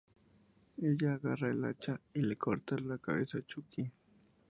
[0.79, 3.87] Ella agarra el hacha y le corta la cabeza a Chucky.